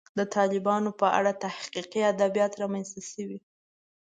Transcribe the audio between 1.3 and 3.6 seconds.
تحقیقي ادبیات رامنځته شوي.